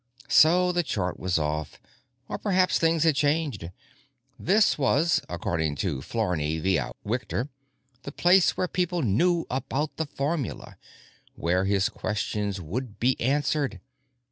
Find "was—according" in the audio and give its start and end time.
4.75-5.75